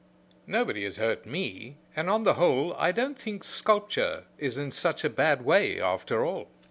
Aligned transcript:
"Nobody 0.47 0.83
has 0.85 0.97
hurt 0.97 1.27
me, 1.27 1.77
and, 1.95 2.09
on 2.09 2.23
the 2.23 2.33
whole, 2.33 2.73
I 2.73 2.91
don't 2.91 3.15
think 3.19 3.43
sculpture 3.43 4.23
is 4.39 4.57
in 4.57 4.71
such 4.71 5.03
a 5.03 5.11
bad 5.11 5.45
way, 5.45 5.79
after 5.79 6.25
all. 6.25 6.49